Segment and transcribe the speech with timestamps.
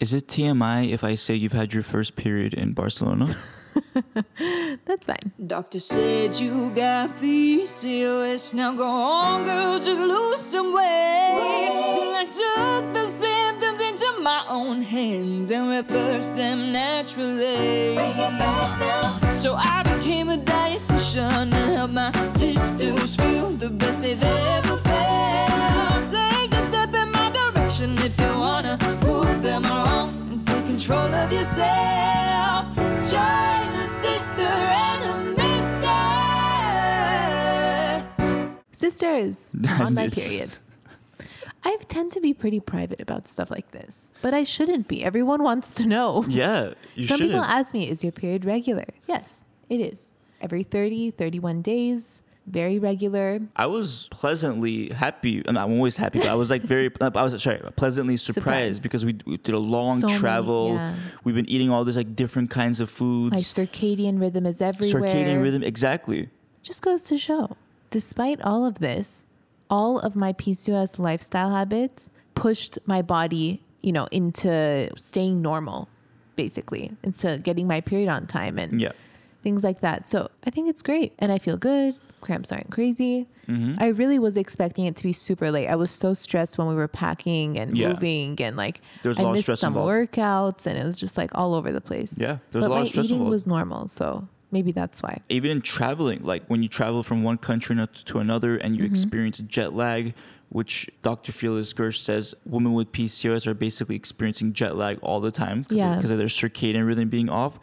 [0.00, 3.36] Is it TMI if I say you've had your first period in Barcelona?
[4.86, 5.30] That's fine.
[5.46, 8.54] Doctor said you got PCOS.
[8.54, 11.90] Now go on, girl, just lose some weight.
[11.92, 17.96] Till I took the symptoms into my own hands and reversed them naturally.
[19.34, 26.08] So I became a dietitian to help my sisters feel the best they've ever felt.
[26.08, 28.78] Take a step in my direction if you wanna
[30.90, 32.74] control of yourself.
[33.08, 35.96] Join a sister and a mister.
[38.72, 40.50] Sisters, I'm on my period.
[41.62, 45.04] I tend to be pretty private about stuff like this, but I shouldn't be.
[45.04, 46.24] Everyone wants to know.
[46.28, 47.38] yeah, you Some shouldn't.
[47.38, 48.86] people ask me, is your period regular?
[49.06, 50.16] Yes, it is.
[50.40, 53.40] Every 30, 31 days, very regular.
[53.56, 55.42] I was pleasantly happy.
[55.46, 56.90] I'm always happy, but I was like very.
[57.00, 58.42] I was sorry, pleasantly surprised,
[58.76, 58.82] Surprised.
[58.82, 60.74] because we, we did a long So many, travel.
[60.74, 60.94] yeah.
[61.24, 63.32] We've been eating all these like different kinds of foods.
[63.32, 65.02] My circadian rhythm is everywhere.
[65.02, 66.28] circadian rhythm, exactly.
[66.62, 67.56] Just goes to show,
[67.90, 69.24] despite all of this,
[69.70, 75.88] all of my PCOS lifestyle habits pushed my body, you know, into staying normal,
[76.36, 78.92] basically, into getting my period on time and Yeah.
[79.42, 80.08] things like that.
[80.08, 81.12] So I think it's great.
[81.18, 81.94] And I feel good.
[82.20, 83.26] Cramps aren't crazy.
[83.48, 83.76] Mm-hmm.
[83.82, 85.66] I really was expecting it to be super late.
[85.68, 87.94] I was so stressed when we were packing and Yeah.
[87.94, 89.90] moving and like There was a I lot of missed stress some involved.
[90.12, 92.16] workouts and it was just like all over the place.
[92.18, 93.30] Yeah, there was but a lot my of stress eating involved.
[93.30, 93.88] was normal.
[93.88, 95.18] So maybe that's why.
[95.28, 98.82] even in traveling, like when you travel from one country to another and Mm-hmm.
[98.84, 100.14] you experience jet lag,
[100.50, 101.30] which Dr.
[101.32, 105.78] Felicia Gersh says women with PCOS are basically experiencing jet lag all the time because
[105.78, 105.96] Yeah.
[105.96, 107.58] of, their circadian rhythm being off.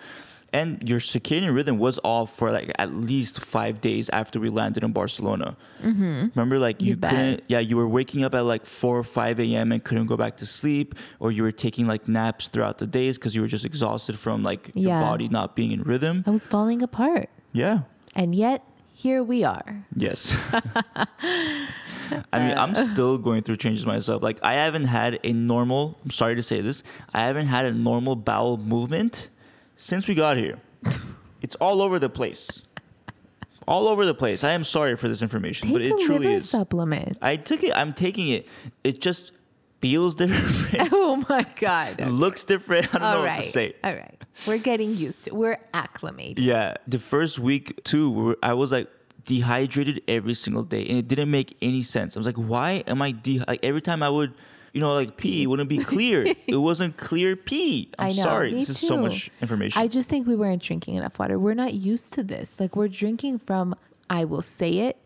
[0.57, 4.83] And your circadian rhythm was off for like at least five days after we landed
[4.83, 5.55] in Barcelona.
[5.83, 6.29] Mm-hmm.
[6.33, 9.39] Remember, like you, You couldn't, yeah, you were waking up at like 4 or 5
[9.39, 9.71] a.m.
[9.71, 13.17] and couldn't go back to sleep, or you were taking like naps throughout the days
[13.17, 15.01] because you were just exhausted from like your Yeah.
[15.01, 16.23] body not being in rhythm.
[16.25, 17.29] I was falling apart.
[17.53, 17.81] Yeah.
[18.15, 18.63] And yet
[18.93, 19.85] here we are.
[19.95, 20.35] Yes.
[22.33, 22.75] I mean, I'm uh.
[22.75, 24.23] still going through changes myself.
[24.23, 26.81] Like, I haven't had a normal, I'm sorry to say this,
[27.13, 29.29] I haven't had a normal bowel movement
[29.77, 30.59] since we got here.
[31.41, 32.61] it's all over the place.
[33.67, 34.43] All over the place.
[34.43, 36.49] I am sorry for this information, Take but it a truly liver is.
[36.49, 37.17] supplement.
[37.21, 38.47] I took it, I'm taking it.
[38.83, 39.31] It just
[39.81, 41.99] feels different, Oh my God.
[42.09, 42.87] looks different.
[42.95, 43.75] I don't know what to say.
[43.83, 44.13] All right.
[44.47, 45.35] We're getting used to it.
[45.35, 46.39] We're acclimated.
[46.43, 48.87] Yeah, the first week too, I was like
[49.25, 52.15] dehydrated every single day, and it didn't make any sense.
[52.15, 53.39] I was like, why am I de?
[53.47, 54.33] Like every time I would,
[54.77, 56.23] you know, like pee, wouldn't be clear.
[56.23, 57.89] it wasn't clear pee.
[57.97, 58.21] I'm I know.
[58.23, 58.53] sorry.
[58.53, 59.81] This is so much information.
[59.81, 61.39] I just think we weren't drinking enough water.
[61.39, 62.59] We're not used to this.
[62.59, 63.73] Like we're drinking from,
[64.07, 64.97] I will say it,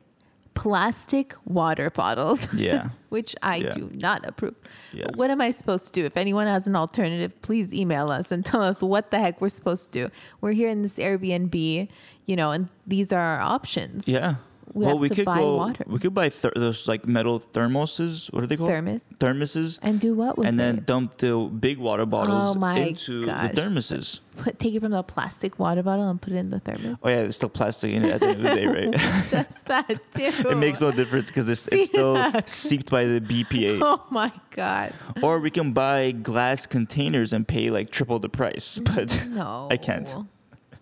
[0.53, 2.53] plastic water bottles.
[2.67, 3.69] yeah, which I Yeah.
[3.71, 4.55] do not approve.
[4.91, 5.05] Yeah.
[5.15, 6.05] What am I supposed to do?
[6.05, 9.47] If anyone has an alternative, please email us and tell us what the heck we're
[9.49, 10.11] supposed to do.
[10.41, 11.87] We're here in this Airbnb,
[12.25, 14.07] you know, and these are our options.
[14.09, 14.35] yeah.
[14.73, 15.57] We well, have we to could buy go.
[15.57, 15.83] water.
[15.87, 18.31] We could buy ther- those like metal thermoses.
[18.31, 18.69] What are they called?
[18.69, 19.03] Thermos.
[19.19, 19.79] Thermoses.
[19.81, 20.49] And do what with them?
[20.49, 20.85] and then it?
[20.85, 23.51] dump the big water bottles Oh my into gosh.
[23.53, 24.19] the thermoses.
[24.37, 26.97] Put, take it from the plastic water bottle and put it in the thermos.
[27.03, 28.91] Oh yeah, there's still plastic in it at the end of the day, right?
[29.31, 30.23] Does that too?
[30.49, 33.79] it makes no difference because it's, it's still seeped by the BPA.
[33.83, 34.93] Oh my god!
[35.21, 38.79] Or we can buy glass containers and pay like triple the price.
[38.79, 40.15] But No, I can't.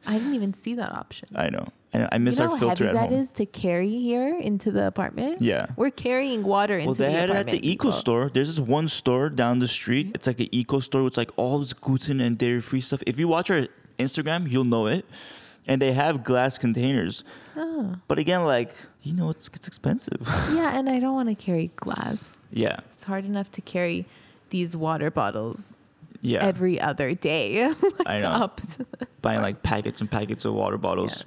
[0.05, 1.29] I didn't even see that option.
[1.35, 1.66] I know.
[1.94, 3.19] I, I miss you know our how filter heavy at that home.
[3.19, 5.41] is to carry here into the apartment?
[5.41, 5.67] Yeah.
[5.75, 7.55] We're carrying water into Well, they the had it apartment.
[7.57, 7.91] at the Eco people.
[7.94, 8.29] Store.
[8.33, 10.07] There's this one store down the street.
[10.07, 10.16] Mm-hmm.
[10.16, 13.01] It's like an Eco Store with like all this gluten and dairy free stuff.
[13.07, 13.67] If you watch our
[13.97, 15.05] Instagram, you'll know it.
[15.67, 17.23] And they have glass containers.
[17.55, 17.95] Oh.
[18.07, 18.72] But again, like,
[19.03, 20.22] you know, it's, it's expensive.
[20.53, 22.41] Yeah, and I don't want to carry glass.
[22.51, 22.79] yeah.
[22.94, 24.05] It's hard enough to carry
[24.49, 25.75] these water bottles
[26.22, 26.44] Yeah.
[26.44, 27.67] every other day.
[27.81, 28.51] like I know.
[29.22, 31.23] Buying like packets and packets of water bottles.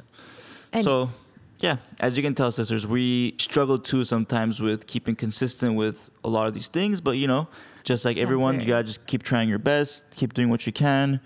[0.73, 1.11] And so
[1.59, 6.29] yeah as you can tell sisters we struggle too sometimes with keeping consistent with a
[6.29, 7.47] lot of these things but you know
[7.85, 11.21] just like everyone you gotta just keep trying your best keep doing what you can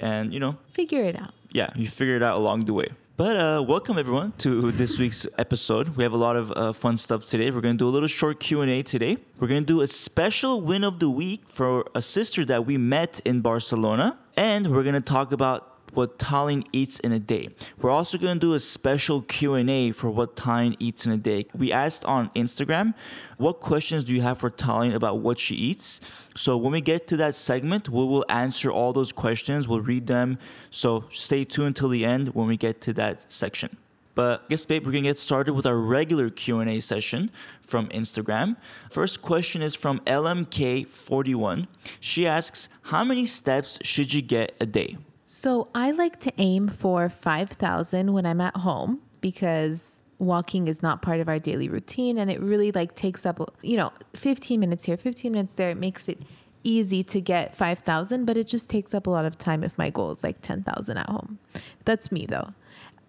[0.00, 1.32] and you know figure it out.
[1.52, 2.88] yeah you figure it out along the way.
[3.16, 5.90] But uh, welcome everyone to this week's episode.
[5.96, 7.52] We have a lot of uh, fun stuff today.
[7.52, 9.18] We're going to do a little short q&a today.
[9.38, 12.76] We're going to do a special win of the week for a sister that we
[12.76, 17.48] met in barcelona and we're going to talk about what Tallene eats in a day.
[17.80, 21.46] We're also going to do a special Q&A for what Tallene eats in a day.
[21.54, 22.94] We asked on Instagram,
[23.38, 26.00] what questions do you have for Tallene about what she eats?
[26.36, 29.68] So when we get to that segment, we will answer all those questions.
[29.68, 30.38] We'll read them.
[30.70, 33.76] So stay tuned until the end when we get to that section.
[34.14, 37.32] But I guess, babe, we're gonna get started with our regular Q and A session
[37.62, 38.56] from Instagram.
[38.88, 41.66] First question is from LMK41.
[41.98, 44.98] She asks, "How many steps should you get a day?"
[45.34, 51.02] So I like to aim for 5,000 when I'm at home because walking is not
[51.02, 54.84] part of our daily routine and it really like takes up, you know, 15 minutes
[54.84, 55.70] here, 15 minutes there.
[55.70, 56.22] It makes it
[56.62, 59.90] easy to get 5,000, but it just takes up a lot of time if my
[59.90, 61.40] goal is like 10,000 at home.
[61.84, 62.54] That's me though.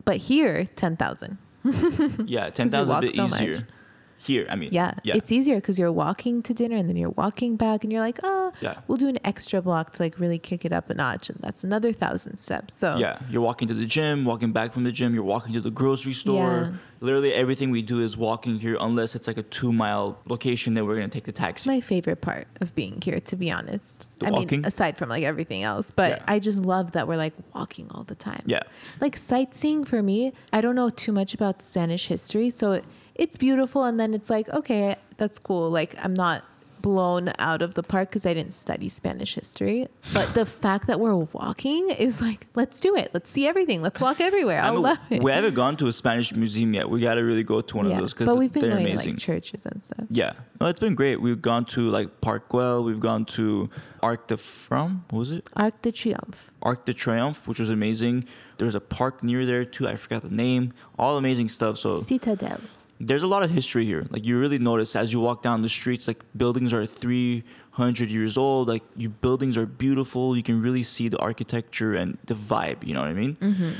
[0.04, 1.38] But here, 10,000.
[2.26, 3.60] Yeah, ten thousand a bit so much.
[4.26, 7.12] Here, I mean, Yeah, yeah, it's easier because you're walking to dinner and then you're
[7.12, 8.80] walking back and you're like, oh, Yeah.
[8.88, 11.30] we'll do an extra block to like really kick it up a notch.
[11.30, 12.74] And that's another thousand steps.
[12.74, 15.62] So Yeah, you're walking to the gym, walking back from the gym, you're walking to
[15.62, 16.72] the grocery store.
[16.72, 16.78] Yeah.
[17.02, 20.86] Literally everything we do is walking here, unless it's like a two mile location that
[20.86, 21.70] we're gonna take the taxi.
[21.70, 24.08] my favorite part of being here, to be honest.
[24.20, 24.62] The I walking?
[24.62, 26.24] mean, aside from like everything else, but Yeah.
[26.28, 28.44] I just love that we're like walking all the time.
[28.46, 28.62] Yeah.
[29.02, 32.82] Like sightseeing for me, I don't know too much about Spanish history, so
[33.16, 35.70] it's beautiful, and then it's like, okay, that's cool.
[35.70, 36.44] Like I'm not
[36.86, 41.00] blown out of the park because I didn't study Spanish history, but the fact that
[41.00, 43.10] we're walking is like, let's do it.
[43.12, 43.82] Let's see everything.
[43.82, 44.62] Let's walk everywhere.
[44.62, 45.24] I, I mean, love it.
[45.24, 46.88] we haven't gone to a Spanish museum yet.
[46.88, 49.16] We gotta really go to one of those because but we've been they're going amazing.
[49.16, 50.06] to like churches and stuff.
[50.12, 51.20] yeah, no, it's been great.
[51.20, 52.86] We've gone to like Park Güell.
[52.86, 53.68] We've gone to
[54.04, 55.06] Arc de From.
[55.10, 55.50] What was it?
[55.56, 56.52] Arc de Triomphe.
[56.62, 58.26] Arc de Triomphe, which was amazing.
[58.60, 59.88] There's a park near there too.
[59.88, 60.72] I forgot the name.
[61.00, 61.80] All amazing stuff.
[61.80, 62.62] So Citadel.
[63.08, 64.06] There's a lot of history here.
[64.10, 68.38] Like you really notice as you walk down the streets, like buildings are 300 years
[68.38, 68.68] old.
[68.68, 70.36] Like you buildings are beautiful.
[70.36, 72.84] You can really see the architecture and the vibe.
[72.84, 73.36] You know what I mean?
[73.36, 73.72] Mm-hmm.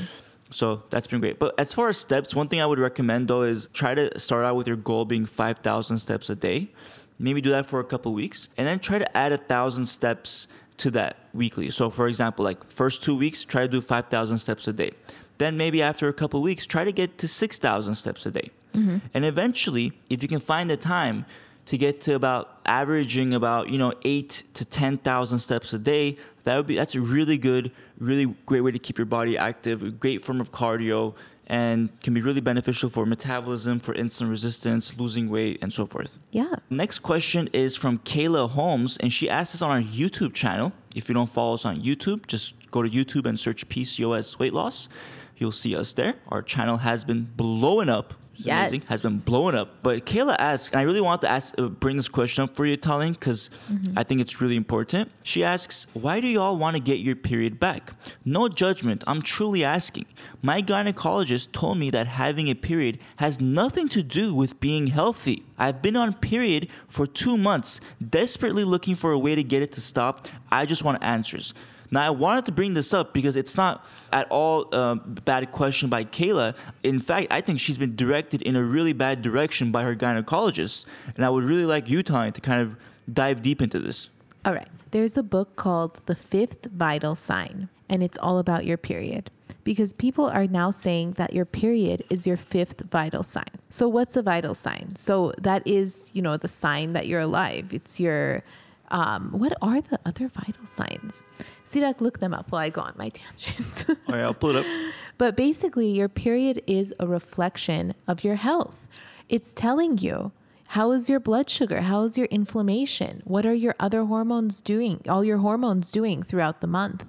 [0.50, 1.40] So that's been great.
[1.40, 4.44] But as far as steps, one thing I would recommend though is try to start
[4.44, 6.70] out with your goal being 5,000 steps a day.
[7.18, 10.48] Maybe do that for a couple weeks, and then try to add a thousand steps
[10.76, 11.70] to that weekly.
[11.70, 14.92] So for example, like first two weeks, try to do 5,000 steps a day.
[15.38, 18.50] Then maybe after a couple weeks, try to get to 6,000 steps a day.
[18.76, 18.98] Mm-hmm.
[19.14, 21.26] And eventually, if you can find the time
[21.66, 26.56] to get to about averaging about, you know, eight to 10,000 steps a day, that
[26.56, 29.90] would be, that's a really good, really great way to keep your body active, a
[29.90, 31.14] great form of cardio,
[31.48, 36.18] and can be really beneficial for metabolism, for insulin resistance, losing weight, and so forth.
[36.32, 36.54] Yeah.
[36.70, 40.72] Next question is from Kayla Holmes, and she asked us on our YouTube channel.
[40.94, 44.54] If you don't follow us on YouTube, just go to YouTube and search PCOS weight
[44.54, 44.88] loss.
[45.36, 46.14] You'll see us there.
[46.28, 48.14] Our channel has been blowing up.
[48.36, 48.70] It's Yes.
[48.70, 48.88] amazing.
[48.88, 49.82] Has been blowing up.
[49.82, 52.66] But Kayla asked, and I really want to ask, uh, bring this question up for
[52.66, 53.50] you, Tallene, because
[53.96, 55.10] I think it's really important.
[55.22, 57.92] She asks, why do y'all want to get your period back?
[58.24, 59.02] No judgment.
[59.06, 60.06] I'm truly asking.
[60.42, 65.42] My gynecologist told me that having a period has nothing to do with being healthy.
[65.58, 69.72] I've been on period for two months, desperately looking for a way to get it
[69.72, 70.28] to stop.
[70.50, 71.54] I just want answers.
[71.90, 75.88] Now, I wanted to bring this up because it's not at all a bad question
[75.88, 76.56] by Kayla.
[76.82, 80.86] In fact, I think she's been directed in a really bad direction by her gynecologist.
[81.14, 82.76] And I would really like you, Tanya, to kind of
[83.12, 84.10] dive deep into this.
[84.44, 84.68] All right.
[84.90, 89.30] There's a book called The Fifth Vital Sign, and it's all about your period.
[89.64, 93.50] Because people are now saying that your period is your fifth vital sign.
[93.68, 94.94] So, what's a vital sign?
[94.94, 97.74] So, that is, you know, the sign that you're alive.
[97.74, 98.44] It's your,
[98.90, 101.24] um, what are the other vital signs?
[101.64, 103.84] Sirak, look them up while I go on my tangent.
[103.88, 104.92] All right, I'll pull it up.
[105.18, 108.88] But basically, your period is a reflection of your health.
[109.28, 110.32] It's telling you
[110.70, 111.82] how is your blood sugar?
[111.82, 113.22] How is your inflammation?
[113.24, 115.00] What are your other hormones doing?
[115.08, 117.06] All your hormones doing throughout the month?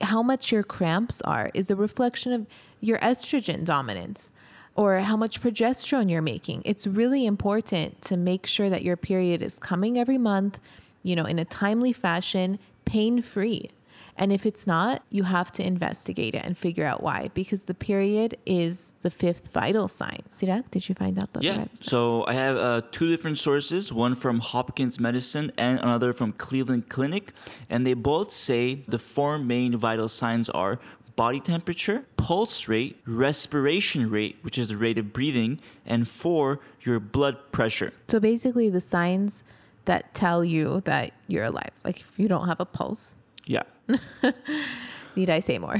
[0.00, 2.46] How much your cramps are is a reflection of
[2.80, 4.32] your estrogen dominance
[4.76, 6.62] or how much progesterone you're making.
[6.64, 10.58] It's really important to make sure that your period is coming every month,
[11.04, 13.70] you know, in a timely fashion, pain free.
[14.16, 17.74] And if it's not, you have to investigate it and figure out why, because the
[17.74, 20.22] period is the fifth vital sign.
[20.30, 21.64] Sirak, did you find out the Yeah.
[21.74, 26.88] So I have uh, two different sources, one from Hopkins Medicine and another from Cleveland
[26.88, 27.32] Clinic.
[27.68, 30.78] And they both say the four main vital signs are
[31.16, 37.00] body temperature, pulse rate, respiration rate, which is the rate of breathing, and four, your
[37.00, 37.92] blood pressure.
[38.08, 39.42] So basically, the signs
[39.86, 41.70] that tell you that you're alive.
[41.84, 43.62] Like if you don't have a pulse, Yeah.
[45.16, 45.76] Need I say more?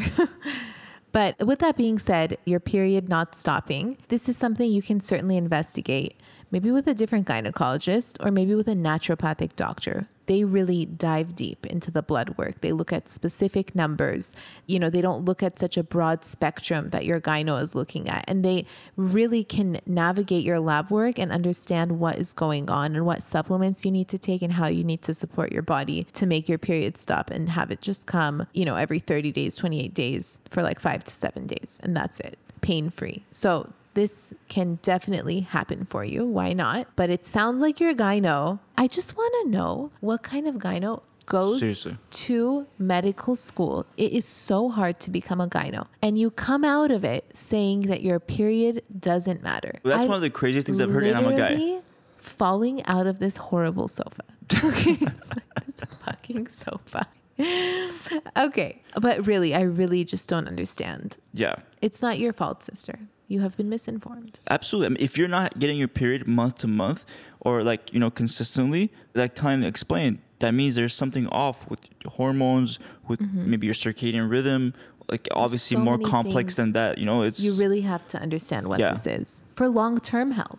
[1.12, 5.36] but with that being said, your period not stopping, this is something you can certainly
[5.36, 6.16] investigate,
[6.54, 10.06] maybe with a different gynecologist or maybe with a naturopathic doctor.
[10.26, 12.60] They really dive deep into the blood work.
[12.60, 14.32] They look at specific numbers.
[14.68, 18.08] You know, they don't look at such a broad spectrum that your gyno is looking
[18.08, 18.24] at.
[18.28, 23.04] And they really can navigate your lab work and understand what is going on and
[23.04, 26.24] what supplements you need to take and how you need to support your body to
[26.24, 29.92] make your period stop and have it just come, you know, every 30 days, 28
[29.92, 31.80] days for like five to seven days.
[31.82, 32.38] And that's it.
[32.60, 33.24] pain free.
[33.32, 36.24] So this can definitely happen for you.
[36.24, 36.88] Why not?
[36.96, 38.58] But it sounds like you're a gyno.
[38.76, 41.96] I just want to know what kind of gyno goes Seriously.
[42.10, 43.86] to medical school.
[43.96, 45.86] It is so hard to become a gyno.
[46.02, 49.78] And you come out of it saying that your period doesn't matter.
[49.82, 51.50] Well, that's I one of the craziest things I've heard, and I'm a guy.
[51.50, 51.80] literally
[52.18, 54.22] Falling out of this horrible sofa.
[54.64, 54.94] Okay.
[55.66, 57.06] this fucking sofa.
[58.36, 58.82] okay.
[59.00, 61.18] But really, I really just don't understand.
[61.32, 61.56] Yeah.
[61.82, 62.98] It's not your fault, sister.
[63.34, 64.38] You have been misinformed.
[64.48, 64.86] Absolutely.
[64.86, 67.04] I mean, if you're not getting your period month to month
[67.40, 72.12] or like, you know, consistently, like Tyne explained, that means there's something off with your
[72.12, 74.72] hormones, with maybe your circadian rhythm,
[75.12, 75.84] like obviously Mm-hmm.
[75.86, 76.98] so more complex than that.
[76.98, 78.92] You know, it's You really have to understand what Yeah.
[78.92, 80.58] this is for long term health,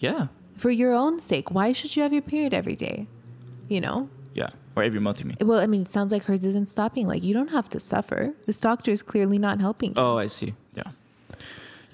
[0.00, 1.46] yeah, for your own sake.
[1.50, 3.06] Why should you have your period every day?
[3.68, 4.08] You know?
[4.34, 5.36] yeah, or every month you mean.
[5.40, 7.06] Well, I mean, it sounds like hers isn't stopping.
[7.06, 8.34] Like, you don't have to suffer.
[8.46, 10.02] This doctor is clearly not helping you.
[10.02, 10.54] Oh, I see.
[10.74, 10.90] Yeah,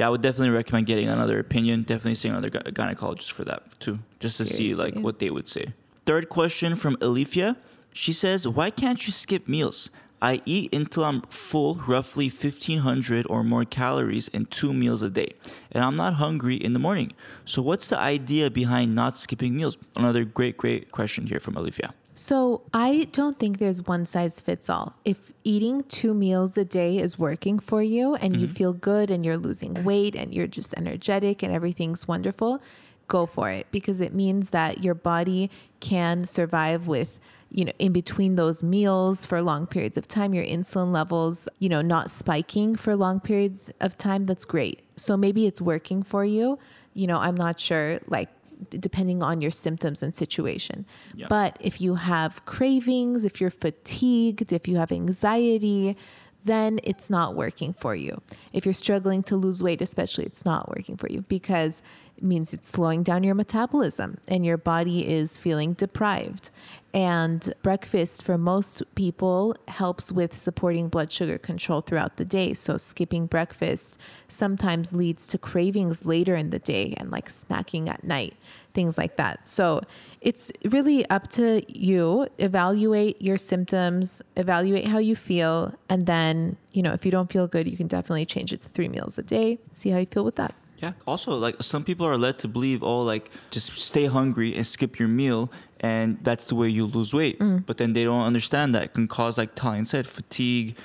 [0.00, 1.82] yeah, I would definitely recommend getting another opinion.
[1.82, 5.46] Definitely seeing another gy- gynecologist for that too, just to see like what they would
[5.46, 5.74] say.
[6.06, 7.56] Third question from Alifia.
[7.92, 9.90] She says, "Why can't you skip meals?
[10.22, 15.30] I eat until I'm full, roughly 1500 or more calories in two meals a day,
[15.72, 17.12] and I'm not hungry in the morning.
[17.44, 21.90] So, what's the idea behind not skipping meals?" Another great, great question here from Alifia.
[22.20, 24.94] So I don't think there's one size fits all.
[25.06, 28.56] If eating two meals a day is working for you and you mm-hmm.
[28.56, 32.60] feel good and you're losing weight and you're just energetic and everything's wonderful,
[33.08, 35.50] go for it because it means that your body
[35.80, 37.18] can survive with
[37.50, 41.70] you know in between those meals for long periods of time your insulin levels you
[41.70, 44.82] know not spiking for long periods of time that's great.
[44.94, 46.58] So maybe it's working for you.
[46.92, 48.28] You know i'm not sure like
[48.68, 51.26] depending on your symptoms and situation Yeah.
[51.28, 55.96] but if you have cravings if you're fatigued if you have anxiety
[56.44, 58.20] then it's not working for you
[58.52, 61.82] if you're struggling to lose weight especially it's not working for you because
[62.20, 66.50] means it's slowing down your metabolism and your body is feeling deprived
[66.92, 72.52] and breakfast for most people helps with supporting blood sugar control throughout the day.
[72.52, 73.98] So skipping breakfast
[74.28, 78.34] sometimes leads to cravings later in the day and like snacking at night,
[78.74, 79.48] things like that.
[79.48, 79.82] So
[80.20, 82.26] it's really up to you.
[82.38, 87.46] Evaluate your symptoms, evaluate how you feel, and then, you know, if you don't feel
[87.46, 89.58] good, you can definitely change it to three meals a day.
[89.72, 90.54] See how you feel with that.
[90.80, 90.92] Yeah.
[91.06, 94.98] Also, like some people are led to believe, oh, like just stay hungry and skip
[94.98, 97.38] your meal, and that's the way you lose weight.
[97.38, 97.66] Mm.
[97.66, 100.76] But then they don't understand that it can cause, like Tallene said, fatigue.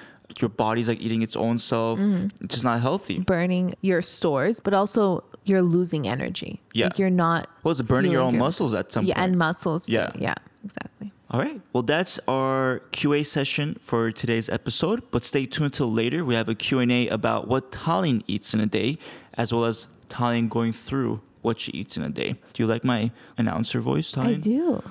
[0.42, 2.00] Your body's like eating its own self.
[2.00, 2.44] Mm-hmm.
[2.44, 3.20] It's just not healthy.
[3.20, 6.62] Burning your stores, but also you're losing energy.
[6.74, 6.86] Yeah.
[6.88, 9.10] Like you're not Well, it's burning your own your- muscles at some point.
[9.10, 9.30] yeah, point.
[9.30, 9.88] and muscles.
[9.88, 10.12] Yeah.
[10.16, 10.34] Yeah, yeah,
[10.66, 11.12] exactly.
[11.32, 11.62] All right.
[11.74, 15.04] Well, that's our QA session for today's episode.
[15.12, 16.26] But stay tuned till later.
[16.26, 18.98] We have a Q&A about what Tallene eats in a day,
[19.38, 22.36] as well as Tallene going through what she eats in a day.
[22.54, 24.28] Do you like my announcer voice, Tallene?
[24.28, 24.84] I do.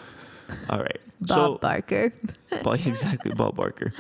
[0.71, 1.01] All right.
[1.21, 2.13] Bob Barker.
[2.63, 3.93] Bob, exactly, Bob Barker.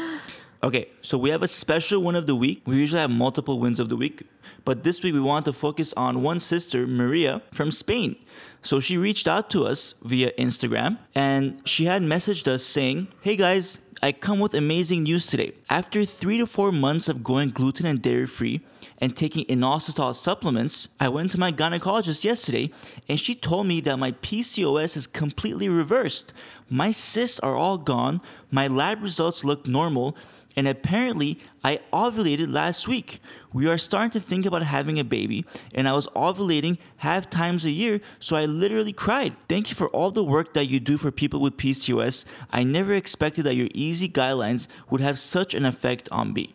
[0.62, 2.62] Okay, so we have a special win of the week.
[2.66, 4.22] We usually have multiple wins of the week,
[4.64, 8.16] but this week we want to focus on one sister, Maria, from Spain.
[8.64, 13.36] So she reached out to us via Instagram and she had messaged us saying, Hey
[13.36, 15.52] guys, I come with amazing news today.
[15.68, 18.62] After three to four months of going gluten and dairy free
[18.98, 22.70] and taking inositol supplements, I went to my gynecologist yesterday
[23.06, 26.32] and she told me that my PCOS is completely reversed.
[26.70, 30.16] My cysts are all gone, my lab results look normal,
[30.56, 33.20] and apparently I ovulated last week.
[33.52, 35.44] We are starting to think about having a baby,
[35.74, 39.36] and I was ovulating half times a year, so I literally cried.
[39.48, 42.24] Thank you for all the work that you do for people with PCOS.
[42.50, 46.54] I never expected that your easy guidelines would have such an effect on me.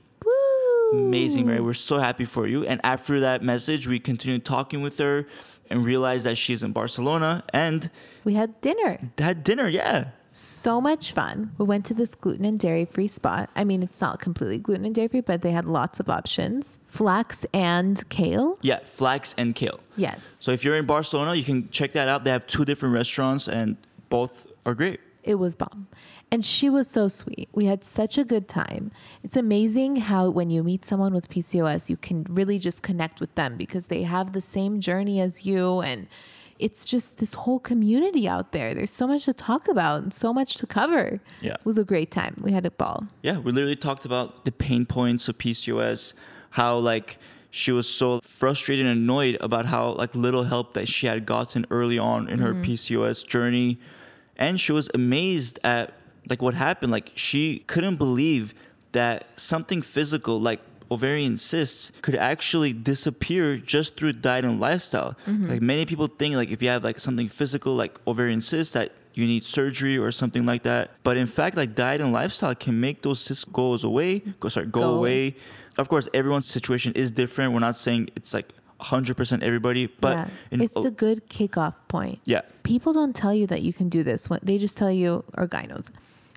[0.91, 1.61] Amazing, Mary.
[1.61, 2.65] We're so happy for you.
[2.65, 5.27] And after that message, we continued talking with her
[5.69, 7.91] and realized that she's in Barcelona and
[8.23, 8.97] We had dinner.
[9.19, 9.67] had dinner.
[9.67, 10.05] Yeah.
[10.31, 11.53] So much fun.
[11.57, 13.49] We went to this gluten and dairy free spot.
[13.55, 16.79] I mean, it's not completely gluten and dairy free, but they had lots of options.
[16.87, 18.57] Flax and kale.
[18.61, 19.79] Yeah, flax and kale.
[19.97, 20.23] Yes.
[20.23, 22.23] So if you're in Barcelona, you can check that out.
[22.23, 23.77] They have two different restaurants and
[24.09, 24.99] both are great.
[25.23, 25.87] It was bomb.
[26.31, 27.49] And she was so sweet.
[27.53, 28.91] We had such a good time.
[29.23, 33.33] It's amazing how when you meet someone with PCOS, you can really just connect with
[33.33, 35.81] them because they have the same journey as you.
[35.81, 36.07] And
[36.59, 38.73] it's just this whole community out there.
[38.73, 41.21] There's so much to talk about and so much to cover.
[41.41, 41.53] Yeah.
[41.53, 42.35] It was a great time.
[42.41, 43.07] We had a ball.
[43.23, 46.13] Yeah, we literally talked about the pain points of PCOS,
[46.51, 47.17] how like
[47.49, 51.65] she was so frustrated and annoyed about how like little help that she had gotten
[51.71, 52.71] early on in her mm-hmm.
[52.71, 53.79] PCOS journey.
[54.35, 55.93] And she was amazed at
[56.29, 56.91] like what happened.
[56.91, 58.53] Like she couldn't believe
[58.91, 65.15] that something physical like ovarian cysts could actually disappear just through diet and lifestyle.
[65.27, 65.49] Mm-hmm.
[65.49, 68.91] Like many people think like if you have like something physical like ovarian cysts that
[69.13, 70.91] you need surgery or something like that.
[71.03, 74.67] But in fact, like diet and lifestyle can make those cysts goes away, go sorry,
[74.67, 75.35] go, Go away.
[75.77, 77.53] Of course, everyone's situation is different.
[77.53, 80.29] We're not saying it's like 100% everybody, but yeah.
[80.51, 82.19] in- it's a good kickoff point.
[82.25, 82.41] yeah.
[82.63, 84.29] People don't tell you that you can do this.
[84.29, 85.89] When they just tell you, or gynos,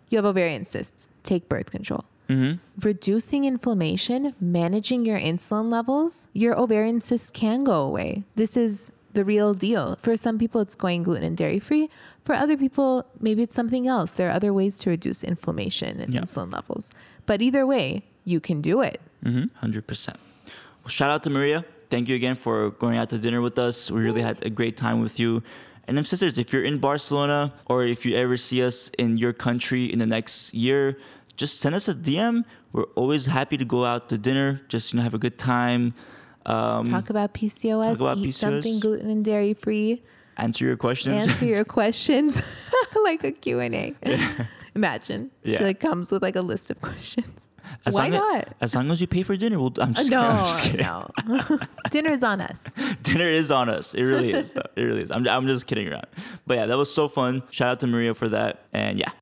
[0.09, 1.09] you have ovarian cysts.
[1.23, 2.04] Take birth control.
[2.29, 2.57] Mm-hmm.
[2.87, 8.25] Reducing inflammation, managing your insulin levels, your ovarian cysts can go away.
[8.37, 9.99] This is the real deal.
[10.02, 11.91] For some people, it's going gluten and dairy free.
[12.25, 14.12] For other people, maybe it's something else.
[14.12, 16.23] There are other ways to reduce inflammation and Yeah.
[16.23, 16.91] insulin levels.
[17.26, 19.00] But either way, you can do it.
[19.25, 19.55] Mm-hmm.
[19.57, 20.19] Hundred percent.
[20.83, 21.64] Well, shout out to Maria.
[21.91, 23.91] Thank you again for going out to dinner with us.
[23.91, 25.43] We really had a great time with you.
[25.87, 29.33] And then, sisters, if you're in Barcelona or if you ever see us in your
[29.35, 30.97] country in the next year,
[31.37, 32.45] just send us a DM.
[32.73, 34.61] We're always happy to go out to dinner.
[34.69, 35.95] Just you know, have a good time.
[36.47, 38.35] Um, Talk about PCOS, talk about eat PCOS.
[38.35, 40.03] something gluten and dairy free.
[40.37, 41.29] answer your questions.
[41.29, 42.43] answer your questions
[43.05, 43.95] like a Q&A.
[44.75, 45.31] Imagine.
[45.45, 45.59] Yeah.
[45.59, 47.49] She like comes with like a list of questions.
[47.87, 48.47] As Why not?
[48.61, 50.21] As, as long as you pay for dinner, we'll, I'm Uh, just, no,
[50.62, 51.57] kidding, I'm just kidding.
[51.59, 51.59] no.
[51.91, 52.65] Dinner's on us.
[53.03, 53.95] dinner is on us.
[53.95, 54.53] It really is.
[54.53, 54.62] though.
[54.75, 55.11] It really is.
[55.12, 56.07] I'm, I'm just kidding around.
[56.47, 57.43] But yeah, that was so fun.
[57.51, 58.65] Shout out to Maria for that.
[58.73, 59.12] And yeah,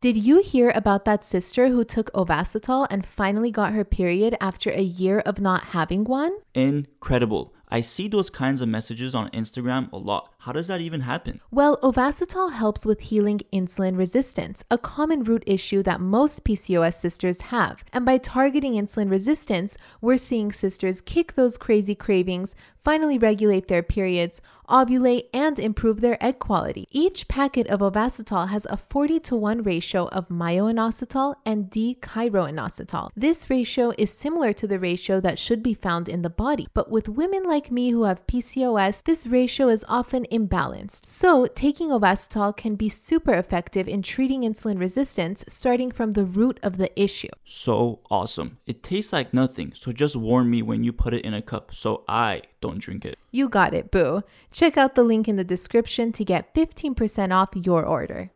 [0.00, 4.70] Did you hear about that sister who took Ovasitol and finally got her period after
[4.70, 6.32] a year of not having one?
[6.54, 7.52] incredible.
[7.70, 10.32] I see those kinds of messages on Instagram a lot.
[10.38, 11.40] How does that even happen?
[11.50, 17.42] Well, Ovasitol helps with healing insulin resistance, a common root issue that most PCOS sisters
[17.42, 17.84] have.
[17.92, 23.82] And by targeting insulin resistance, we're seeing sisters kick those crazy cravings, finally regulate their
[23.82, 26.88] periods, ovulate, and improve their egg quality.
[26.90, 33.10] Each packet of Ovasitol has a 40 to 1 ratio of myoinositol and D-chiroinositol.
[33.14, 36.90] This ratio is similar to the ratio that should be found in the body, but
[36.90, 41.06] with women like me who have PCOS, this ratio is often imbalanced.
[41.06, 46.60] So, taking Ovasitol can be super effective in treating insulin resistance starting from the root
[46.62, 47.34] of the issue.
[47.44, 48.58] So awesome.
[48.66, 51.74] It tastes like nothing, so just warn me when you put it in a cup
[51.74, 53.18] so I don't drink it.
[53.32, 54.22] You got it, boo.
[54.52, 58.30] Check out the link in the description to get 15% off your order.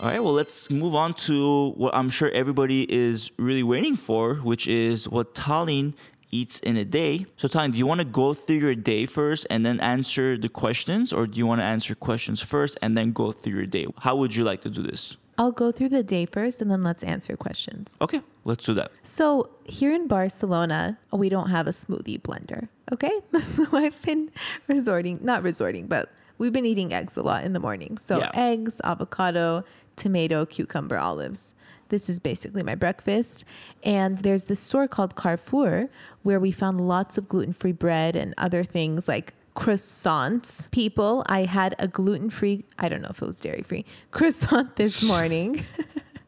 [0.00, 4.36] All right, well, let's move on to what I'm sure everybody is really waiting for,
[4.36, 5.92] which is what Tallene
[6.30, 7.26] eats in a day.
[7.36, 10.48] So, Tallene, do you want to go through your day first and then answer the
[10.48, 13.86] questions, or do you want to answer questions first and then go through your day?
[13.98, 15.16] How would you like to do this?
[15.38, 17.96] I'll go through the day first and then let's answer questions.
[18.00, 18.92] Okay, let's do that.
[19.02, 23.20] So, here in Barcelona, we don't have a smoothie blender, okay?
[23.52, 24.30] so, I've been
[24.68, 27.96] resorting, not resorting, but we've been eating eggs a lot in the morning.
[27.96, 28.30] So, Yeah.
[28.34, 29.64] eggs, avocado,
[29.96, 31.54] tomato, cucumber, olives.
[31.90, 33.44] This is basically my breakfast.
[33.84, 35.88] And there's this store called Carrefour
[36.22, 40.70] where we found lots of gluten free bread and other things like croissants.
[40.70, 44.76] People, I had a gluten free, I don't know if it was dairy free, croissant
[44.76, 45.64] this morning.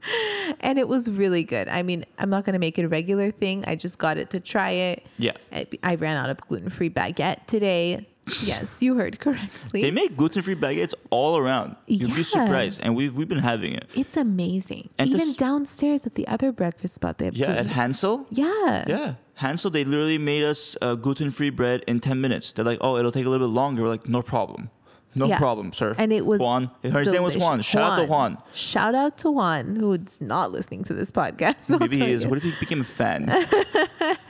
[0.61, 1.69] and it was really good.
[1.69, 3.65] I mean, I'm not going to make it a regular thing.
[3.67, 5.07] I just got it to try it.
[5.19, 5.33] Yeah.
[5.53, 8.07] I, I ran out of gluten free baguette today.
[8.43, 9.83] Yes, you heard correctly.
[9.83, 11.77] They make gluten free baguettes all around.
[11.87, 12.17] You'd Yeah.
[12.17, 12.81] be surprised.
[12.83, 13.89] And we've, we've been having it.
[13.95, 14.91] it's amazing.
[14.99, 18.27] And Even this- downstairs at the other breakfast spot, they have Yeah, at Hansel.
[18.31, 18.85] yeah.
[18.87, 19.15] Yeah.
[19.35, 22.53] Hansel, they literally made us uh, gluten free bread in 10 minutes.
[22.53, 23.83] They're like, oh, it'll take a little bit longer.
[23.83, 24.71] We're like, no problem.
[25.15, 25.37] No Yeah.
[25.39, 25.95] problem, sir.
[25.99, 26.71] And it was Juan.
[26.83, 27.37] His name was.
[27.37, 27.61] Juan.
[27.61, 28.39] Shout out to Juan.
[28.55, 31.69] Shout out to Juan, who's not listening to this podcast.
[31.81, 32.27] Maybe he is.
[32.27, 33.27] What if he became a fan?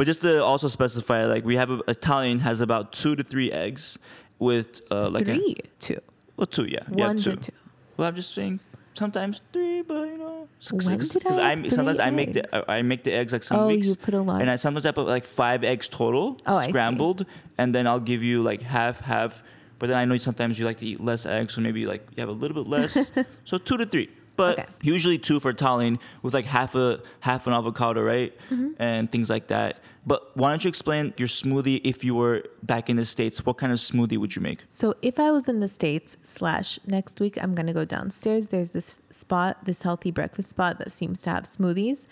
[0.00, 3.52] but just to also specify, like we have a, Tallene has about two to three
[3.52, 3.98] eggs
[4.38, 6.00] with uh, like Three, a two.
[6.38, 7.32] well two yeah yeah One two.
[7.32, 7.52] to two.
[7.98, 8.60] Well, I'm just saying
[8.94, 12.44] sometimes three, but you know did I I, sometimes three I make the
[12.76, 14.40] I make the eggs like some Oh, weeks you put a lot.
[14.40, 17.26] and I sometimes I put like five eggs total Oh, scrambled,
[17.58, 19.42] and then I'll give you like half half.
[19.78, 22.20] But then I know sometimes you like to eat less eggs, so maybe like you
[22.24, 23.12] have a little bit less.
[23.50, 24.68] so two to three, but Okay.
[24.82, 28.70] usually two for Tallene with like half a half an avocado, right, Mm-hmm.
[28.88, 29.72] and things like that.
[30.06, 33.44] But why don't you explain your smoothie if you were back in the states?
[33.44, 34.64] What kind of smoothie would you make?
[34.70, 38.48] So if I was in the States slash next week, I'm gonna go downstairs.
[38.48, 42.06] There's this spot, this healthy breakfast spot that seems to have smoothies.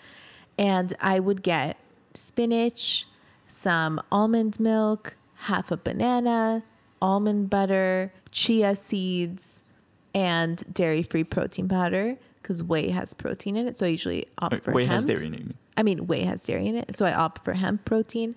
[0.57, 1.77] And I would get
[2.13, 3.07] spinach,
[3.47, 6.63] some almond milk, half a banana,
[7.01, 9.63] almond butter, chia seeds,
[10.13, 13.77] and dairy-free protein powder because whey has protein in it.
[13.77, 15.55] So I usually opt for Wait, has dairy in it.
[15.79, 18.35] I mean, whey has dairy in it, so I opt for hemp protein.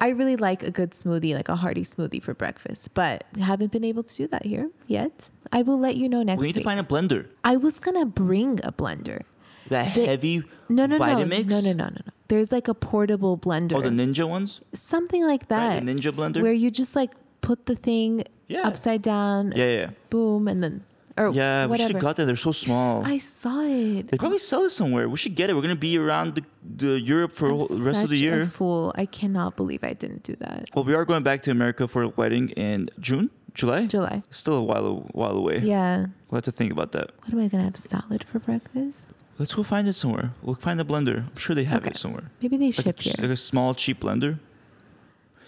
[0.00, 3.84] I really like a good smoothie, like a hearty smoothie for breakfast, but haven't been
[3.84, 5.30] able to do that here yet.
[5.52, 6.40] I will let you know next week.
[6.40, 6.64] We need week.
[6.64, 7.26] to find a blender.
[7.44, 9.22] I was gonna bring a blender.
[9.68, 11.46] That They- heavy No, no, no, Vitamix?
[11.46, 12.12] no, no, no, no, no.
[12.28, 14.60] There's like a portable blender, Oh, the ninja ones?
[14.72, 16.42] something like that, Right, the ninja blender?
[16.42, 18.66] where you just like put the thing Yeah.
[18.66, 19.90] upside down, Yeah, yeah.
[20.08, 20.82] boom, and then
[21.20, 21.92] or Yeah, we should whatever.
[21.92, 22.24] have got that.
[22.26, 23.04] They're so small.
[23.04, 24.08] I saw it.
[24.08, 25.08] they probably sell it somewhere.
[25.08, 25.54] We should get it.
[25.56, 26.44] We're gonna be around the,
[26.76, 28.42] the Europe for the rest of the year.
[28.42, 28.92] A fool!
[28.96, 30.68] I cannot believe I didn't do that.
[30.74, 33.86] well, we are going back to America for a wedding in June, July.
[33.86, 34.22] July.
[34.30, 35.58] Still a while a while away.
[35.60, 36.06] Yeah.
[36.30, 37.10] We'll have to think about that.
[37.22, 39.12] What am I gonna have salad for breakfast?
[39.38, 40.32] Let's go find it somewhere.
[40.42, 41.18] We'll find a blender.
[41.30, 41.90] I'm sure they have Okay.
[41.92, 42.30] it somewhere.
[42.42, 43.14] Maybe they Like a, ship here.
[43.18, 44.38] like a small cheap blender.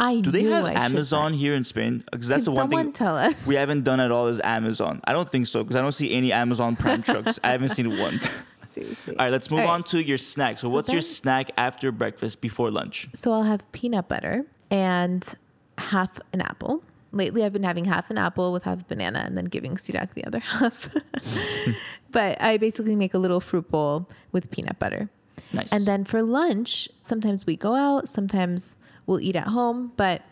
[0.00, 2.02] I Do they have I Amazon here in Spain?
[2.10, 3.46] Because that's Can the one thing tell us?
[3.46, 5.00] we haven't done at all is Amazon.
[5.04, 7.38] I don't think so because I don't see any Amazon Prime trucks.
[7.44, 8.20] I haven't seen one.
[8.72, 9.16] Seriously.
[9.18, 9.68] all right, let's move right.
[9.68, 10.58] on to your snack.
[10.58, 13.06] So, So what's your snack after breakfast before lunch?
[13.12, 15.22] So I'll have peanut butter and
[15.76, 16.82] half an apple.
[17.12, 20.14] Lately, I've been having half an apple with half a banana and then giving Sirak
[20.14, 20.88] the other half.
[22.10, 25.10] but I basically make a little fruit bowl with peanut butter.
[25.52, 25.70] Nice.
[25.70, 29.92] And then for lunch, sometimes we go out, sometimes we'll eat at home.
[29.96, 30.22] But